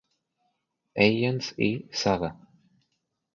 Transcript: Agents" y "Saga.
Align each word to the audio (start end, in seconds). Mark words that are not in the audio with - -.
Agents" 0.95 1.53
y 1.59 1.85
"Saga. 1.91 2.35